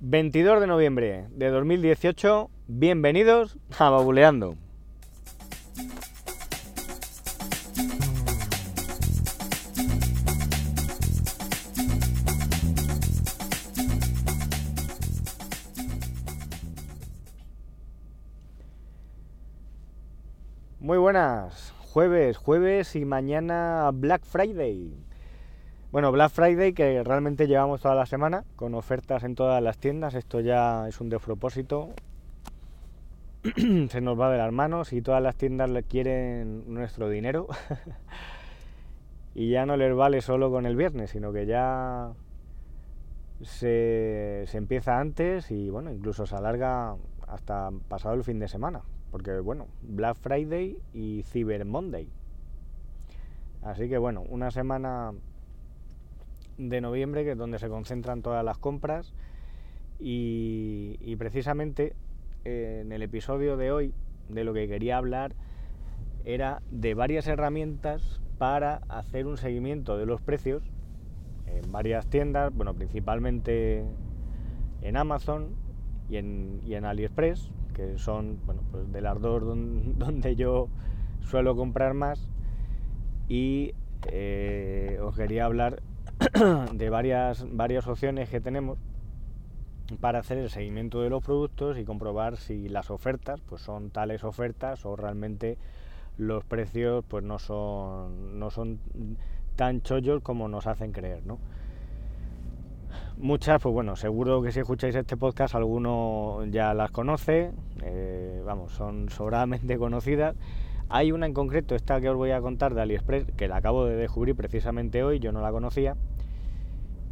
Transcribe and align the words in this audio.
22 0.00 0.60
de 0.60 0.68
noviembre 0.68 1.26
de 1.32 1.48
2018, 1.48 2.50
bienvenidos 2.68 3.58
a 3.76 3.90
Babuleando. 3.90 4.56
Muy 20.78 20.98
buenas, 20.98 21.74
jueves, 21.80 22.36
jueves 22.36 22.94
y 22.94 23.04
mañana 23.04 23.90
Black 23.92 24.24
Friday. 24.24 25.07
Bueno, 25.90 26.12
Black 26.12 26.30
Friday 26.30 26.74
que 26.74 27.02
realmente 27.02 27.46
llevamos 27.46 27.80
toda 27.80 27.94
la 27.94 28.04
semana 28.04 28.44
con 28.56 28.74
ofertas 28.74 29.24
en 29.24 29.34
todas 29.34 29.62
las 29.62 29.78
tiendas. 29.78 30.12
Esto 30.12 30.40
ya 30.40 30.86
es 30.86 31.00
un 31.00 31.08
despropósito. 31.08 31.94
Se 33.88 34.02
nos 34.02 34.20
va 34.20 34.30
de 34.30 34.36
las 34.36 34.52
manos 34.52 34.92
y 34.92 35.00
todas 35.00 35.22
las 35.22 35.36
tiendas 35.36 35.70
le 35.70 35.82
quieren 35.84 36.74
nuestro 36.74 37.08
dinero. 37.08 37.46
y 39.34 39.48
ya 39.48 39.64
no 39.64 39.78
les 39.78 39.96
vale 39.96 40.20
solo 40.20 40.50
con 40.50 40.66
el 40.66 40.76
viernes, 40.76 41.08
sino 41.08 41.32
que 41.32 41.46
ya 41.46 42.12
se, 43.40 44.44
se 44.46 44.58
empieza 44.58 45.00
antes 45.00 45.50
y 45.50 45.70
bueno, 45.70 45.90
incluso 45.90 46.26
se 46.26 46.36
alarga 46.36 46.96
hasta 47.26 47.70
pasado 47.88 48.14
el 48.14 48.24
fin 48.24 48.38
de 48.38 48.48
semana. 48.48 48.82
Porque 49.10 49.40
bueno, 49.40 49.68
Black 49.80 50.18
Friday 50.18 50.76
y 50.92 51.22
Cyber 51.22 51.64
Monday. 51.64 52.10
Así 53.62 53.88
que 53.88 53.96
bueno, 53.96 54.22
una 54.28 54.50
semana 54.50 55.14
de 56.58 56.80
noviembre, 56.80 57.24
que 57.24 57.32
es 57.32 57.38
donde 57.38 57.58
se 57.58 57.68
concentran 57.68 58.22
todas 58.22 58.44
las 58.44 58.58
compras. 58.58 59.14
Y, 60.00 61.16
precisamente 61.16 61.94
eh, 62.44 62.82
en 62.82 62.92
el 62.92 63.02
episodio 63.02 63.56
de 63.56 63.72
hoy, 63.72 63.94
de 64.28 64.44
lo 64.44 64.52
que 64.52 64.68
quería 64.68 64.98
hablar, 64.98 65.34
era 66.24 66.62
de 66.70 66.94
varias 66.94 67.26
herramientas 67.26 68.20
para 68.38 68.82
hacer 68.88 69.26
un 69.26 69.36
seguimiento 69.36 69.96
de 69.96 70.06
los 70.06 70.20
precios 70.20 70.62
en 71.46 71.72
varias 71.72 72.06
tiendas, 72.06 72.54
bueno, 72.54 72.74
principalmente 72.74 73.84
en 74.82 74.96
Amazon 74.96 75.56
y 76.08 76.16
en, 76.16 76.60
y 76.64 76.74
en 76.74 76.84
AliExpress, 76.84 77.50
que 77.74 77.98
son, 77.98 78.38
bueno, 78.46 78.62
pues 78.70 78.92
de 78.92 79.00
las 79.00 79.20
dos 79.20 79.42
donde 79.98 80.36
yo 80.36 80.68
suelo 81.20 81.56
comprar 81.56 81.94
más. 81.94 82.28
Y 83.28 83.74
eh, 84.06 84.98
os 85.02 85.16
quería 85.16 85.44
hablar 85.44 85.82
de 86.72 86.90
varias, 86.90 87.46
varias 87.50 87.86
opciones 87.86 88.28
que 88.28 88.40
tenemos 88.40 88.78
para 90.00 90.18
hacer 90.18 90.38
el 90.38 90.50
seguimiento 90.50 91.00
de 91.00 91.10
los 91.10 91.24
productos 91.24 91.78
y 91.78 91.84
comprobar 91.84 92.36
si 92.36 92.68
las 92.68 92.90
ofertas 92.90 93.40
pues 93.40 93.62
son 93.62 93.90
tales 93.90 94.22
ofertas 94.24 94.84
o 94.84 94.96
realmente 94.96 95.56
los 96.18 96.44
precios 96.44 97.04
pues 97.08 97.24
no 97.24 97.38
son 97.38 98.38
no 98.38 98.50
son 98.50 98.80
tan 99.56 99.80
chollos 99.80 100.22
como 100.22 100.48
nos 100.48 100.66
hacen 100.66 100.92
creer 100.92 101.24
¿no? 101.24 101.38
muchas 103.16 103.62
pues 103.62 103.72
bueno 103.72 103.96
seguro 103.96 104.42
que 104.42 104.52
si 104.52 104.60
escucháis 104.60 104.94
este 104.94 105.16
podcast 105.16 105.54
alguno 105.54 106.44
ya 106.50 106.74
las 106.74 106.90
conoce 106.90 107.52
eh, 107.82 108.42
vamos 108.44 108.72
son 108.72 109.08
sobradamente 109.08 109.78
conocidas 109.78 110.36
hay 110.88 111.12
una 111.12 111.26
en 111.26 111.34
concreto, 111.34 111.74
esta 111.74 112.00
que 112.00 112.08
os 112.08 112.16
voy 112.16 112.30
a 112.30 112.40
contar 112.40 112.74
de 112.74 112.82
AliExpress, 112.82 113.32
que 113.36 113.48
la 113.48 113.56
acabo 113.56 113.84
de 113.84 113.96
descubrir 113.96 114.34
precisamente 114.34 115.02
hoy, 115.02 115.18
yo 115.18 115.32
no 115.32 115.42
la 115.42 115.52
conocía. 115.52 115.96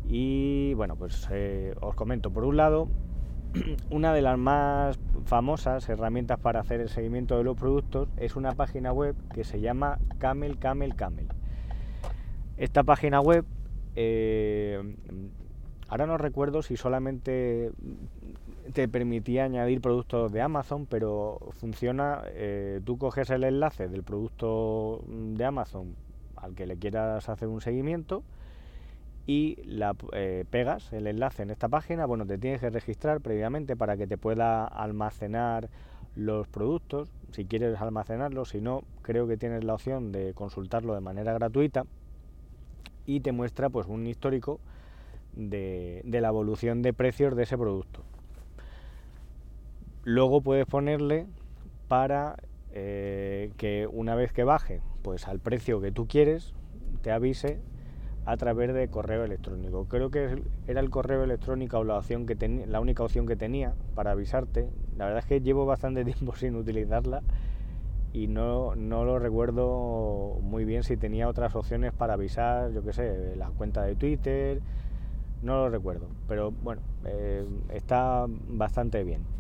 Y 0.08 0.72
bueno, 0.74 0.96
pues 0.96 1.28
eh, 1.30 1.74
os 1.80 1.94
comento. 1.94 2.30
Por 2.30 2.44
un 2.44 2.56
lado, 2.56 2.88
una 3.90 4.14
de 4.14 4.22
las 4.22 4.38
más 4.38 4.98
famosas 5.24 5.88
herramientas 5.88 6.38
para 6.38 6.60
hacer 6.60 6.80
el 6.80 6.88
seguimiento 6.88 7.36
de 7.36 7.44
los 7.44 7.56
productos 7.56 8.08
es 8.16 8.36
una 8.36 8.52
página 8.52 8.92
web 8.92 9.14
que 9.34 9.44
se 9.44 9.60
llama 9.60 9.98
Camel 10.18 10.58
Camel 10.58 10.94
Camel. 10.94 11.28
Esta 12.56 12.82
página 12.84 13.20
web, 13.20 13.44
eh, 13.94 14.96
ahora 15.88 16.06
no 16.06 16.16
recuerdo 16.16 16.62
si 16.62 16.76
solamente 16.78 17.72
te 18.72 18.88
permitía 18.88 19.44
añadir 19.44 19.80
productos 19.80 20.32
de 20.32 20.40
Amazon, 20.40 20.86
pero 20.86 21.38
funciona, 21.52 22.22
eh, 22.26 22.80
tú 22.84 22.98
coges 22.98 23.30
el 23.30 23.44
enlace 23.44 23.88
del 23.88 24.02
producto 24.02 25.02
de 25.06 25.44
Amazon 25.44 25.94
al 26.36 26.54
que 26.54 26.66
le 26.66 26.76
quieras 26.76 27.28
hacer 27.28 27.48
un 27.48 27.60
seguimiento 27.60 28.22
y 29.26 29.56
la 29.64 29.94
eh, 30.12 30.44
pegas 30.50 30.92
el 30.92 31.06
enlace 31.06 31.42
en 31.42 31.50
esta 31.50 31.68
página, 31.68 32.06
bueno, 32.06 32.26
te 32.26 32.38
tienes 32.38 32.60
que 32.60 32.70
registrar 32.70 33.20
previamente 33.20 33.76
para 33.76 33.96
que 33.96 34.06
te 34.06 34.18
pueda 34.18 34.66
almacenar 34.66 35.68
los 36.14 36.48
productos, 36.48 37.10
si 37.32 37.44
quieres 37.44 37.80
almacenarlos, 37.80 38.50
si 38.50 38.60
no, 38.60 38.82
creo 39.02 39.26
que 39.26 39.36
tienes 39.36 39.64
la 39.64 39.74
opción 39.74 40.12
de 40.12 40.32
consultarlo 40.34 40.94
de 40.94 41.00
manera 41.00 41.32
gratuita 41.32 41.84
y 43.04 43.20
te 43.20 43.32
muestra 43.32 43.68
pues 43.68 43.86
un 43.86 44.06
histórico 44.06 44.60
de 45.34 46.02
la 46.04 46.28
evolución 46.28 46.80
de 46.80 46.94
precios 46.94 47.36
de 47.36 47.42
ese 47.42 47.58
producto. 47.58 48.02
Luego 50.08 50.40
puedes 50.40 50.66
ponerle 50.66 51.26
para 51.88 52.36
eh, 52.70 53.50
que 53.56 53.88
una 53.90 54.14
vez 54.14 54.32
que 54.32 54.44
baje 54.44 54.80
pues 55.02 55.26
al 55.26 55.40
precio 55.40 55.80
que 55.80 55.90
tú 55.90 56.06
quieres, 56.06 56.54
te 57.02 57.10
avise 57.10 57.58
a 58.24 58.36
través 58.36 58.72
de 58.72 58.86
correo 58.86 59.24
electrónico. 59.24 59.86
Creo 59.86 60.12
que 60.12 60.44
era 60.68 60.78
el 60.78 60.90
correo 60.90 61.24
electrónico 61.24 61.82
la, 61.82 61.98
opción 61.98 62.24
que 62.24 62.36
la 62.68 62.78
única 62.78 63.02
opción 63.02 63.26
que 63.26 63.34
tenía 63.34 63.74
para 63.96 64.12
avisarte. 64.12 64.70
La 64.96 65.06
verdad 65.06 65.24
es 65.24 65.26
que 65.26 65.40
llevo 65.40 65.66
bastante 65.66 66.04
tiempo 66.12 66.36
sin 66.36 66.54
utilizarla 66.54 67.24
y 68.12 68.28
no, 68.28 68.76
lo 68.76 69.18
recuerdo 69.18 70.38
muy 70.40 70.64
bien 70.64 70.84
si 70.84 70.96
tenía 70.96 71.28
otras 71.28 71.56
opciones 71.56 71.92
para 71.92 72.14
avisar, 72.14 72.70
yo 72.70 72.84
qué 72.84 72.92
sé, 72.92 73.34
la 73.34 73.48
cuenta 73.48 73.82
de 73.82 73.96
Twitter, 73.96 74.60
no 75.42 75.56
lo 75.56 75.68
recuerdo, 75.68 76.06
pero 76.28 76.52
bueno, 76.52 76.80
eh, 77.06 77.44
está 77.70 78.26
bastante 78.28 79.02
bien. 79.02 79.34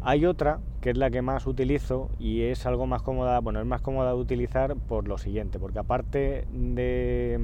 Hay 0.00 0.26
otra 0.26 0.60
que 0.80 0.90
es 0.90 0.96
la 0.96 1.10
que 1.10 1.22
más 1.22 1.46
utilizo 1.46 2.08
y 2.18 2.42
es 2.42 2.66
algo 2.66 2.86
más 2.86 3.02
cómoda, 3.02 3.40
bueno, 3.40 3.60
es 3.60 3.66
más 3.66 3.80
cómoda 3.80 4.10
de 4.10 4.16
utilizar 4.16 4.76
por 4.76 5.08
lo 5.08 5.18
siguiente, 5.18 5.58
porque 5.58 5.80
aparte 5.80 6.46
de, 6.52 7.40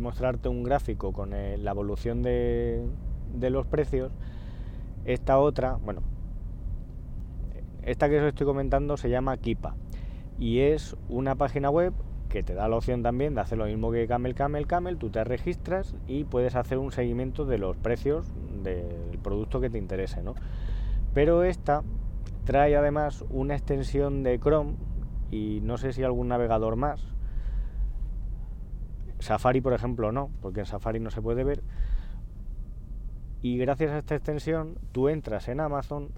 mostrarte 0.00 0.48
un 0.48 0.62
gráfico 0.64 1.12
con 1.12 1.30
la 1.30 1.70
evolución 1.70 2.22
de, 2.22 2.84
de 3.34 3.50
los 3.50 3.66
precios, 3.66 4.12
esta 5.06 5.38
otra, 5.38 5.78
bueno, 5.82 6.02
esta 7.82 8.08
que 8.08 8.20
os 8.20 8.26
estoy 8.26 8.46
comentando 8.46 8.96
se 8.96 9.08
llama 9.08 9.36
Kipa 9.36 9.76
y 10.38 10.58
es 10.58 10.96
una 11.08 11.36
página 11.36 11.70
web 11.70 11.94
que 12.28 12.42
te 12.42 12.54
da 12.54 12.68
la 12.68 12.76
opción 12.76 13.02
también 13.02 13.34
de 13.34 13.40
hacer 13.40 13.56
lo 13.56 13.66
mismo 13.66 13.90
que 13.92 14.06
Camel 14.06 14.34
Camel 14.34 14.66
Camel, 14.66 14.98
tú 14.98 15.08
te 15.08 15.24
registras 15.24 15.94
y 16.06 16.24
puedes 16.24 16.54
hacer 16.54 16.78
un 16.78 16.92
seguimiento 16.92 17.46
de 17.46 17.58
los 17.58 17.76
precios 17.76 18.26
del 18.70 19.18
producto 19.22 19.60
que 19.60 19.70
te 19.70 19.78
interese, 19.78 20.22
¿no? 20.22 20.34
Pero 21.14 21.44
esta 21.44 21.82
trae 22.44 22.76
además 22.76 23.24
una 23.30 23.54
extensión 23.54 24.22
de 24.22 24.38
Chrome 24.38 24.76
y 25.30 25.60
no 25.62 25.78
sé 25.78 25.92
si 25.92 26.02
algún 26.02 26.28
navegador 26.28 26.76
más. 26.76 27.02
Safari, 29.18 29.60
por 29.60 29.72
ejemplo, 29.72 30.12
no, 30.12 30.30
porque 30.40 30.60
en 30.60 30.66
Safari 30.66 31.00
no 31.00 31.10
se 31.10 31.22
puede 31.22 31.42
ver. 31.42 31.62
Y 33.42 33.58
gracias 33.58 33.90
a 33.92 33.98
esta 33.98 34.14
extensión, 34.14 34.78
tú 34.92 35.08
entras 35.08 35.48
en 35.48 35.60
Amazon 35.60 36.10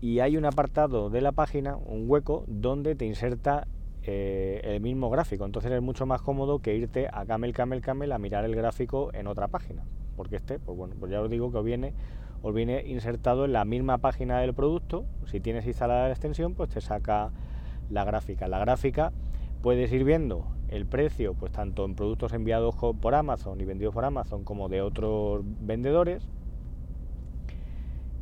y 0.00 0.20
hay 0.20 0.36
un 0.36 0.44
apartado 0.44 1.10
de 1.10 1.20
la 1.20 1.32
página, 1.32 1.76
un 1.76 2.08
hueco, 2.08 2.44
donde 2.48 2.94
te 2.94 3.04
inserta 3.04 3.66
eh, 4.02 4.60
el 4.64 4.80
mismo 4.80 5.10
gráfico. 5.10 5.44
Entonces 5.44 5.70
es 5.70 5.82
mucho 5.82 6.06
más 6.06 6.22
cómodo 6.22 6.58
que 6.58 6.74
irte 6.74 7.08
a 7.12 7.24
Camel 7.24 7.52
Camel 7.52 7.80
Camel 7.80 8.12
a 8.12 8.18
mirar 8.18 8.44
el 8.44 8.56
gráfico 8.56 9.10
en 9.14 9.28
otra 9.28 9.48
página. 9.48 9.84
Porque 10.22 10.36
este, 10.36 10.60
pues 10.60 10.78
bueno, 10.78 10.94
pues 11.00 11.10
ya 11.10 11.20
os 11.20 11.28
digo 11.28 11.50
que 11.50 11.58
os 11.58 11.64
viene, 11.64 11.94
os 12.42 12.54
viene 12.54 12.84
insertado 12.86 13.44
en 13.44 13.52
la 13.52 13.64
misma 13.64 13.98
página 13.98 14.38
del 14.38 14.54
producto. 14.54 15.04
Si 15.26 15.40
tienes 15.40 15.66
instalada 15.66 16.04
la 16.04 16.10
extensión, 16.10 16.54
pues 16.54 16.70
te 16.70 16.80
saca 16.80 17.32
la 17.90 18.04
gráfica. 18.04 18.46
La 18.46 18.60
gráfica 18.60 19.12
puedes 19.62 19.92
ir 19.92 20.04
viendo 20.04 20.46
el 20.68 20.86
precio, 20.86 21.34
pues 21.34 21.50
tanto 21.50 21.84
en 21.84 21.96
productos 21.96 22.32
enviados 22.34 22.76
por 22.76 23.16
Amazon 23.16 23.60
y 23.60 23.64
vendidos 23.64 23.92
por 23.92 24.04
Amazon 24.04 24.44
como 24.44 24.68
de 24.68 24.80
otros 24.80 25.42
vendedores. 25.60 26.28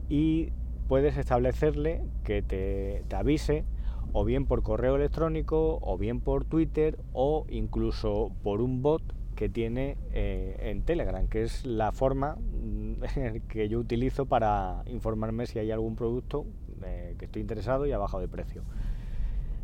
Y 0.09 0.55
puedes 0.89 1.19
establecerle 1.19 2.01
que 2.25 2.41
te, 2.41 3.05
te 3.09 3.15
avise 3.15 3.67
o 4.15 4.25
bien 4.25 4.47
por 4.47 4.63
correo 4.63 4.97
electrónico, 4.97 5.79
o 5.83 5.99
bien 5.99 6.23
por 6.23 6.47
Twitter, 6.47 6.99
o 7.13 7.45
incluso 7.51 8.33
por 8.43 8.63
un 8.63 8.81
bot 8.81 9.03
que 9.41 9.49
tiene 9.49 9.97
eh, 10.13 10.55
en 10.71 10.83
Telegram, 10.83 11.27
que 11.27 11.45
es 11.45 11.65
la 11.65 11.93
forma 11.93 12.37
mm, 12.37 12.93
que 13.49 13.71
yo 13.71 13.79
utilizo 13.79 14.27
para 14.27 14.83
informarme 14.85 15.47
si 15.47 15.59
hay 15.59 15.71
algún 15.71 15.97
producto 15.97 16.45
eh, 16.85 17.15
que 17.19 17.25
estoy 17.25 17.41
interesado 17.41 17.87
y 17.87 17.93
ha 17.93 17.97
bajado 17.97 18.21
de 18.21 18.29
precio. 18.29 18.65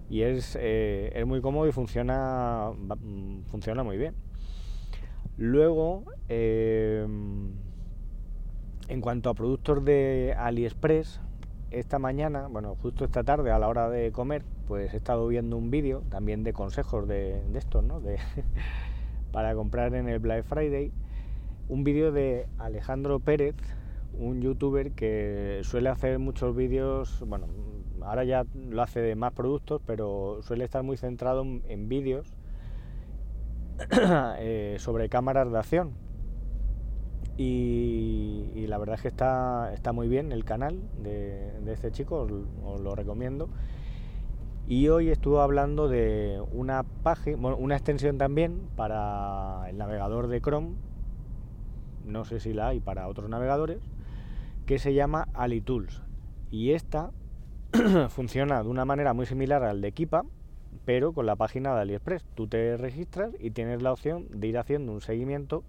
Y 0.09 0.23
es, 0.23 0.57
eh, 0.59 1.13
es 1.15 1.27
muy 1.27 1.43
cómodo 1.43 1.69
y 1.69 1.73
funciona, 1.73 2.71
mm, 2.75 3.43
funciona 3.51 3.83
muy 3.83 3.99
bien. 3.99 4.15
Luego, 5.37 6.05
en 6.31 7.51
cuanto 9.03 9.29
a 9.29 9.35
productos 9.35 9.85
de 9.85 10.35
AliExpress, 10.39 11.21
esta 11.71 11.99
mañana, 11.99 12.47
bueno, 12.47 12.79
justo 12.81 13.05
esta 13.05 13.25
tarde 13.25 13.51
a 13.51 13.59
la 13.59 13.69
hora 13.69 13.91
de 13.91 14.11
comer, 14.11 14.43
pues 14.67 14.95
he 14.95 14.97
estado 14.97 15.29
viendo 15.29 15.59
un 15.59 15.71
vídeo 15.71 16.03
también 16.09 16.45
de 16.45 16.55
consejos 16.55 17.07
de, 17.07 17.43
estos, 17.55 17.85
¿no? 17.85 18.01
para 19.33 19.55
comprar 19.55 19.95
en 19.95 20.09
el 20.09 20.19
Black 20.19 20.45
Friday. 20.45 20.93
Un 21.69 21.85
vídeo 21.85 22.13
de 22.13 22.47
Alejandro 22.59 23.21
Pérez, 23.21 23.57
un 24.19 24.41
youtuber 24.41 24.93
que 24.93 25.61
suele 25.63 25.89
hacer 25.89 26.19
muchos 26.19 26.55
vídeos, 26.55 27.23
bueno, 27.27 27.47
ahora 28.03 28.25
ya 28.25 28.45
lo 28.55 28.83
hace 28.83 29.01
de 29.01 29.15
más 29.15 29.33
productos, 29.33 29.83
pero 29.87 30.41
suele 30.43 30.65
estar 30.65 30.83
muy 30.83 30.97
centrado 30.97 31.43
en, 31.43 31.89
vídeos 31.89 32.35
eh, 34.39 34.77
sobre 34.79 35.09
cámaras 35.09 35.51
de 35.51 35.59
acción. 35.59 36.07
Y, 37.39 38.65
la 38.67 38.79
verdad 38.79 38.97
es 38.97 39.03
que 39.03 39.09
está, 39.09 39.73
está 39.75 39.93
muy 39.93 40.09
bien 40.09 40.33
el 40.33 40.45
canal 40.45 40.81
de, 41.03 41.53
este 41.67 41.93
chico, 41.93 42.27
os, 42.65 42.81
lo 42.81 42.95
recomiendo. 42.95 43.49
Y 44.69 44.89
hoy 44.89 45.11
estuvo 45.11 45.41
hablando 45.41 45.89
de 45.89 46.43
una 46.51 46.83
página, 46.83 47.37
una 47.37 47.77
extensión 47.77 48.19
también 48.19 48.69
para 48.75 49.69
el 49.69 49.79
navegador 49.79 50.27
de 50.27 50.41
Chrome, 50.41 50.75
no 52.05 52.25
sé 52.25 52.41
si 52.41 52.53
la 52.53 52.69
hay 52.69 52.81
para 52.81 53.07
otros 53.07 53.31
navegadores, 53.31 53.79
que 54.67 54.81
se 54.81 54.93
llama 54.93 55.29
AliTools. 55.35 56.03
Y 56.51 56.73
esta 56.73 57.13
funciona 58.09 58.63
de 58.63 58.69
una 58.69 58.85
manera 58.85 59.13
muy 59.13 59.27
similar 59.27 59.63
al 59.63 59.81
de 59.81 59.93
Kipa, 59.93 60.25
pero 60.85 61.13
con 61.13 61.27
la 61.27 61.37
página 61.37 61.75
de 61.75 61.83
AliExpress. 61.83 62.25
Tú 62.35 62.47
te 62.47 62.77
registras 62.77 63.35
y 63.39 63.51
tienes 63.51 63.83
la 63.83 63.93
opción 63.93 64.27
de 64.31 64.49
ir 64.49 64.59
haciendo 64.59 64.93
un 64.93 65.01
seguimiento 65.01 65.63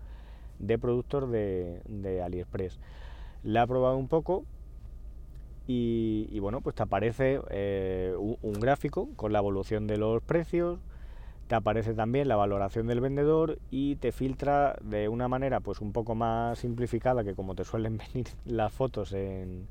de 0.60 0.78
productos 0.80 1.30
de, 1.32 2.22
AliExpress. 2.24 2.80
La 3.44 3.64
he 3.64 3.68
probado 3.68 3.98
un 3.98 4.08
poco 4.08 4.46
y, 5.70 6.40
bueno, 6.40 6.62
pues 6.62 6.76
te 6.76 6.84
aparece 6.84 7.42
eh, 7.50 8.16
un, 8.18 8.54
gráfico 8.54 9.10
con 9.18 9.34
la 9.34 9.40
evolución 9.40 9.86
de 9.86 9.98
los 9.98 10.24
precios, 10.24 10.80
te 11.48 11.56
aparece 11.56 11.94
también 11.94 12.30
la 12.30 12.38
valoración 12.38 12.88
del 12.88 13.02
vendedor 13.02 13.60
y 13.70 13.98
te 13.98 14.14
filtra 14.14 14.78
de 14.82 15.10
una 15.10 15.28
manera 15.28 15.60
pues 15.60 15.82
un 15.82 15.92
poco 15.92 16.16
más 16.16 16.60
simplificada 16.60 17.24
que 17.26 17.36
como 17.36 17.54
te 17.54 17.66
suelen 17.66 17.98
venir 18.14 18.28
las 18.46 18.72
fotos 18.72 19.12
en, 19.12 19.68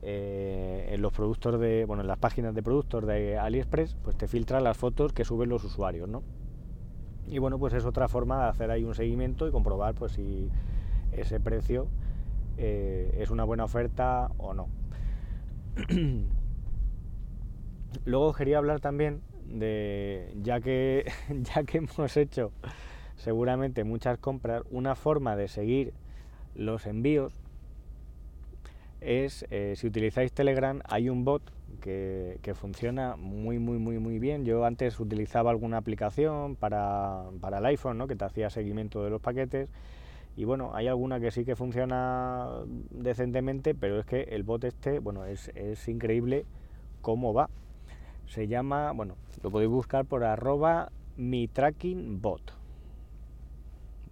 eh, 0.00 0.88
en 0.92 1.02
los 1.02 1.12
productos 1.12 1.60
de, 1.60 1.84
bueno, 1.84 2.00
en 2.00 2.08
las 2.08 2.18
páginas 2.18 2.54
de 2.54 2.62
productos 2.62 3.06
de 3.06 3.36
AliExpress, 3.36 3.94
pues 4.02 4.16
te 4.16 4.26
filtra 4.26 4.60
las 4.60 4.78
fotos 4.78 5.12
que 5.12 5.24
suben 5.24 5.50
los 5.50 5.64
usuarios, 5.64 6.08
¿no? 6.08 6.22
Y 7.26 7.38
bueno, 7.40 7.58
pues 7.58 7.74
es 7.74 7.84
otra 7.84 8.08
forma 8.08 8.44
de 8.44 8.48
hacer 8.48 8.70
ahí 8.70 8.84
un 8.84 8.94
seguimiento 8.94 9.46
y 9.46 9.50
comprobar 9.50 9.94
pues 9.94 10.12
si 10.12 10.48
ese 11.12 11.40
precio 11.40 11.88
eh, 12.58 13.16
es 13.18 13.30
una 13.30 13.44
buena 13.44 13.64
oferta 13.64 14.30
o 14.36 14.52
no. 14.54 14.68
Luego 18.04 18.32
quería 18.34 18.58
hablar 18.58 18.80
también 18.80 19.22
de, 19.46 20.34
ya 20.42 20.60
que, 20.60 21.10
ya 21.54 21.62
que 21.64 21.78
hemos 21.78 22.16
hecho 22.16 22.52
seguramente 23.16 23.84
muchas 23.84 24.18
compras, 24.18 24.62
una 24.70 24.94
forma 24.94 25.36
de 25.36 25.48
seguir 25.48 25.94
los 26.54 26.86
envíos 26.86 27.32
es, 29.00 29.46
eh, 29.50 29.74
si 29.76 29.86
utilizáis 29.86 30.32
Telegram, 30.32 30.80
hay 30.88 31.08
un 31.08 31.24
bot 31.24 31.42
que, 31.80 32.38
funciona 32.54 33.16
muy, 33.16 33.58
muy, 33.58 33.78
muy, 33.78 33.98
muy 33.98 34.18
bien. 34.18 34.44
Yo 34.44 34.64
antes 34.64 34.98
utilizaba 34.98 35.50
alguna 35.50 35.76
aplicación 35.76 36.56
para, 36.56 37.24
el 37.56 37.66
iPhone, 37.66 37.98
¿no? 37.98 38.08
que 38.08 38.16
te 38.16 38.24
hacía 38.24 38.50
seguimiento 38.50 39.04
de 39.04 39.10
los 39.10 39.20
paquetes. 39.20 39.70
Y 40.38 40.44
bueno, 40.44 40.70
hay 40.72 40.86
alguna 40.86 41.18
que 41.18 41.32
sí 41.32 41.44
que 41.44 41.56
funciona 41.56 42.48
decentemente, 42.92 43.74
pero 43.74 43.98
es 43.98 44.06
que 44.06 44.20
el 44.22 44.44
bot 44.44 44.62
este, 44.62 45.00
bueno, 45.00 45.24
es, 45.24 45.50
es 45.56 45.88
increíble 45.88 46.46
cómo 47.00 47.34
va 47.34 47.50
se 48.28 48.46
llama, 48.46 48.92
bueno, 48.92 49.16
lo 49.42 49.50
podéis 49.50 49.68
buscar 49.68 50.04
por 50.04 50.22
arroba 50.22 50.92
mi 51.16 51.48
tracking 51.48 52.22
bot. 52.22 52.52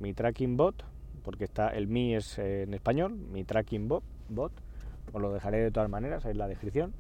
Mi 0.01 0.15
tracking 0.15 0.57
bot, 0.57 0.83
porque 1.23 1.45
está 1.45 1.69
el 1.69 1.87
mi 1.87 2.17
es 2.17 2.41
eh, 2.41 2.65
en 2.65 2.75
español, 2.75 3.15
mi 3.15 3.45
tracking 3.45 3.87
bot, 3.87 4.03
bot, 4.29 4.51
os 5.13 5.23
lo 5.23 5.33
dejaré 5.33 5.59
de 5.59 5.71
todas 5.71 5.89
maneras 5.89 6.25
ahí 6.25 6.33
en 6.33 6.39
la 6.39 6.49
descripción. 6.49 6.93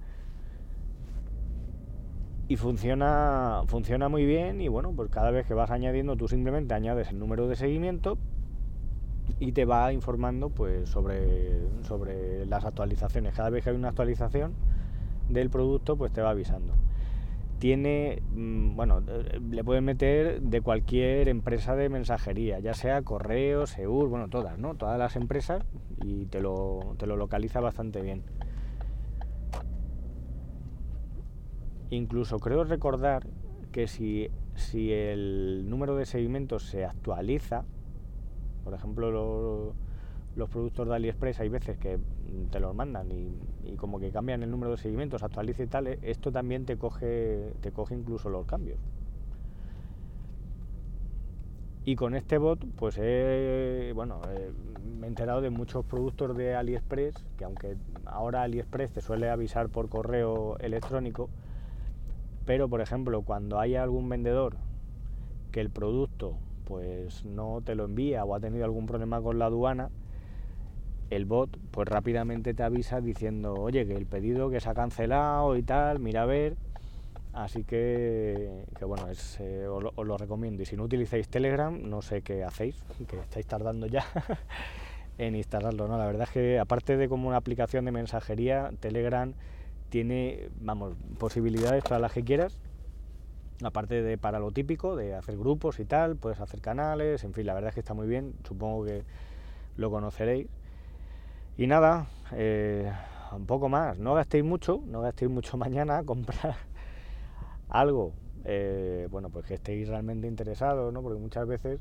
Y 2.47 2.55
funciona, 2.55 3.63
funciona 3.67 4.09
muy 4.09 4.25
bien 4.25 4.61
y 4.61 4.69
bueno, 4.69 4.93
pues 4.95 5.11
cada 5.11 5.33
vez 5.33 5.49
que 5.49 5.55
vas 5.55 5.73
añadiendo, 5.73 6.15
tú 6.15 6.29
simplemente 6.29 6.75
añades 6.75 7.09
el 7.09 7.19
número 7.19 7.49
de 7.49 7.57
seguimiento 7.57 8.19
y 9.39 9.53
te 9.53 9.65
va 9.65 9.93
informando 9.93 10.51
pues 10.51 10.89
sobre, 10.89 11.61
sobre 11.83 12.47
las 12.47 12.65
actualizaciones. 12.65 13.35
Cada 13.35 13.51
vez 13.51 13.65
que 13.65 13.71
hay 13.71 13.77
una 13.77 13.89
actualización 13.89 14.55
del 15.29 15.51
producto, 15.51 15.97
pues 15.97 16.13
te 16.13 16.23
va 16.23 16.31
avisando 16.31 16.75
tiene, 17.59 18.23
mm, 18.33 18.77
bueno, 18.77 19.03
eh, 19.07 19.41
le 19.51 19.65
pueden 19.65 19.85
meter 19.85 20.43
de 20.43 20.61
cualquier 20.61 21.29
empresa 21.29 21.75
de 21.75 21.89
mensajería, 21.89 22.59
ya 22.61 22.75
sea 22.75 23.03
correo, 23.03 23.67
Seur, 23.67 24.09
bueno, 24.09 24.29
todas, 24.29 24.59
¿no? 24.59 24.75
Todas 24.75 24.99
las 24.99 25.17
empresas 25.17 25.65
y 26.03 26.27
te 26.27 26.41
lo, 26.41 26.95
te 26.99 27.07
lo 27.07 27.17
localiza 27.17 27.61
bastante 27.61 28.03
bien. 28.03 28.23
Incluso 31.91 32.39
creo 32.39 32.65
recordar 32.65 33.27
que 33.73 33.87
si, 33.87 34.29
si 34.55 34.93
el 34.93 35.69
número 35.69 35.97
de 35.97 36.05
seguimientos 36.05 36.65
se 36.65 36.85
actualiza, 36.85 37.65
por 38.67 38.75
ejemplo, 38.75 39.13
lo, 39.13 39.75
los 40.35 40.51
productos 40.51 40.89
de 40.89 40.97
AliExpress 40.97 41.39
hay 41.39 41.49
veces 41.49 41.79
que 41.79 42.01
te 42.51 42.59
los 42.59 42.75
mandan 42.75 43.09
y, 43.13 43.77
como 43.77 44.01
que 44.01 44.11
cambian 44.11 44.43
el 44.43 44.51
número 44.51 44.73
de 44.73 44.77
seguimientos, 44.77 45.23
actualiza 45.23 45.63
y 45.63 45.69
tal, 45.69 45.87
eh, 45.87 46.01
esto 46.03 46.33
también 46.33 46.67
te 46.67 46.77
coge, 46.77 47.53
te 47.61 47.71
coge 47.71 47.95
incluso 47.95 48.29
los 48.29 48.45
cambios. 48.45 48.81
Y 51.85 51.95
con 51.95 52.17
este 52.17 52.39
bot, 52.39 52.59
pues 52.75 52.99
he, 52.99 53.93
bueno, 53.95 54.21
me 54.99 55.07
he 55.07 55.09
enterado 55.09 55.41
de 55.41 55.51
muchos 55.51 55.85
productos 55.85 56.37
de 56.37 56.57
AliExpress, 56.57 57.25
que 57.39 57.45
aunque 57.45 57.77
ahora 58.05 58.43
AliExpress 58.43 58.95
te 58.95 59.01
suele 59.01 59.31
avisar 59.31 59.69
por 59.69 59.89
correo 59.89 60.59
electrónico, 60.59 61.31
pero 62.45 62.69
por 62.69 62.81
ejemplo, 62.81 63.23
cuando 63.23 63.61
hay 63.61 63.77
algún 63.77 64.09
vendedor 64.09 64.57
que 65.53 65.61
el 65.61 65.71
producto 65.71 66.41
pues 66.67 67.25
no 67.25 67.63
te 67.65 67.75
lo 67.75 67.85
envía 67.85 68.25
o 68.25 68.35
ha 68.35 68.41
tenido 68.41 68.65
algún 68.65 68.87
problema 68.87 69.23
con 69.23 69.39
la 69.39 69.47
aduana, 69.47 69.89
el 71.11 71.25
bot 71.25 71.57
pues 71.71 71.89
rápidamente 71.89 72.53
te 72.55 72.63
avisa 72.63 73.01
diciendo, 73.01 73.55
oye, 73.55 73.87
que 73.87 73.95
el 73.95 74.07
pedido 74.07 74.51
que 74.51 74.61
se 74.61 74.69
ha 74.69 74.75
cancelado 74.75 75.57
y 75.57 75.63
tal, 75.63 76.01
mira 76.01 76.23
a 76.23 76.27
ver. 76.27 76.57
Así 77.33 77.65
que, 77.65 78.65
bueno, 78.81 79.09
es, 79.09 79.39
eh, 79.41 79.67
os, 79.69 80.07
lo, 80.07 80.17
recomiendo. 80.17 80.63
Y 80.63 80.67
si 80.67 80.75
no 80.75 80.85
utilizáis 80.85 81.29
Telegram, 81.29 81.79
no 81.83 82.01
sé 82.01 82.23
qué 82.23 82.43
hacéis, 82.43 82.83
que 83.07 83.19
estáis 83.19 83.47
tardando 83.47 83.87
ya 83.87 84.05
en 85.19 85.37
instalarlo. 85.37 85.87
¿no? 85.87 85.99
La 85.99 86.07
verdad 86.07 86.23
es 86.23 86.31
que 86.31 86.59
aparte 86.59 86.97
de 86.97 87.09
como 87.11 87.29
una 87.29 87.37
aplicación 87.37 87.85
de 87.85 87.93
mensajería, 87.93 88.73
Telegram 88.81 89.35
tiene, 89.91 90.49
vamos, 90.61 90.95
posibilidades 91.19 91.85
para 91.85 91.99
las 91.99 92.13
que 92.13 92.25
quieras. 92.25 92.59
Aparte 93.63 94.03
de 94.03 94.19
para 94.19 94.39
lo 94.39 94.51
típico, 94.51 94.97
de 94.97 95.15
hacer 95.15 95.39
grupos 95.39 95.81
y 95.81 95.87
tal, 95.87 96.17
puedes 96.17 96.41
hacer 96.41 96.61
canales, 96.61 97.25
en 97.25 97.33
fin, 97.33 97.47
la 97.47 97.55
verdad 97.55 97.71
es 97.71 97.75
que 97.75 97.81
está 97.81 97.95
muy 97.95 98.07
bien, 98.07 98.35
supongo 98.47 98.85
que 98.85 99.03
lo 99.77 99.91
conoceréis. 99.91 100.49
Y 101.57 101.67
nada, 101.67 102.07
eh, 102.33 102.93
un 103.33 103.47
poco 103.47 103.69
más, 103.69 103.99
no 103.99 104.15
gastéis 104.15 104.45
mucho, 104.45 104.83
no 104.87 105.01
gastéis 105.01 105.31
mucho 105.31 105.57
mañana, 105.57 106.03
comprar 106.05 106.57
algo, 107.69 108.13
eh, 108.45 109.09
bueno, 109.11 109.31
pues 109.31 109.47
que 109.47 109.55
estéis 109.55 109.89
realmente 109.89 110.29
interesados, 110.29 110.93
¿no? 110.93 111.03
Porque 111.03 111.19
muchas 111.19 111.47
veces 111.47 111.81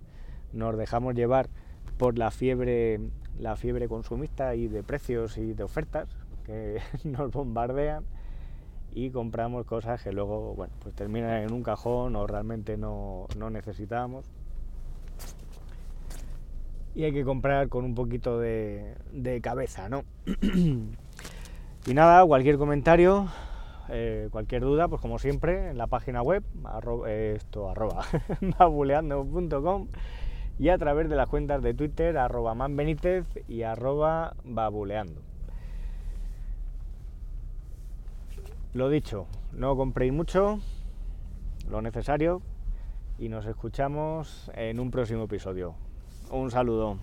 nos 0.53 0.77
dejamos 0.77 1.13
llevar 1.13 1.50
por 1.98 2.17
la 2.17 2.32
fiebre, 2.32 3.00
la 3.38 3.58
fiebre 3.58 3.89
consumista 3.89 4.55
y 4.55 4.67
de 4.67 4.82
precios 4.82 5.38
y 5.38 5.53
de 5.53 5.63
ofertas 5.63 6.08
que 6.46 6.79
nos 7.03 7.32
bombardean 7.32 8.05
y 8.96 9.12
compramos 9.12 9.68
cosas 9.68 10.02
que 10.02 10.12
luego, 10.12 10.56
bueno, 10.56 10.74
pues 10.82 10.96
terminan 10.96 11.44
en 11.44 11.54
un 11.54 11.62
cajón 11.62 12.16
o 12.16 12.25
realmente 12.25 12.78
no, 12.78 13.28
no 13.38 13.52
necesitamos 13.52 14.25
y 16.96 17.04
hay 17.04 17.12
que 17.12 17.25
comprar 17.25 17.68
con 17.68 17.84
un 17.84 17.94
poquito 17.94 18.40
de, 18.40 18.96
cabeza, 19.44 19.90
¿no? 19.90 20.04
y 21.86 21.94
nada, 21.94 22.25
cualquier 22.25 22.58
comentario, 22.58 23.28
eh, 23.90 24.30
cualquier 24.32 24.62
duda, 24.62 24.88
pues 24.88 25.02
como 25.02 25.20
siempre, 25.20 25.72
en 25.72 25.78
la 25.78 25.88
página 25.88 26.22
web, 26.22 26.44
esto, 27.08 27.70
arroba, 27.70 28.06
babuleando.com 28.60 29.90
y 30.58 30.70
a 30.70 30.78
través 30.78 31.10
de 31.10 31.18
las 31.18 31.28
cuentas 31.28 31.62
de 31.62 31.74
Twitter, 31.74 32.18
arroba 32.18 32.56
manbenítez 32.56 33.25
y 33.50 33.64
arroba 33.64 34.34
babuleando. 34.46 35.22
Lo 38.75 38.89
dicho, 38.89 39.27
no 39.53 39.77
compréis 39.77 40.12
mucho, 40.12 40.60
lo 41.70 41.82
necesario, 41.82 42.41
y 43.17 43.29
nos 43.29 43.46
escuchamos 43.46 44.51
en 44.53 44.82
un 44.82 44.91
próximo 44.91 45.24
episodio. 45.24 45.75
Un 46.29 46.51
saludo. 46.51 46.98